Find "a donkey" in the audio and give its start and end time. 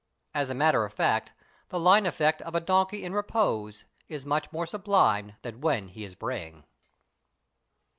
2.55-3.03